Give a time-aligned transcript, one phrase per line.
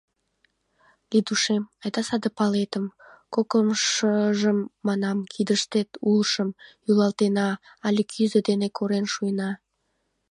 [1.11, 2.85] —Лидушем, айда саде палетым,
[3.33, 6.49] кокымшыжым, манам, кидыштет улшым,
[6.85, 7.49] йӱлатена
[7.85, 9.51] але кӱзӧ дене корен шуэна.